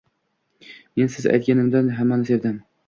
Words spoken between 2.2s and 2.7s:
sevdim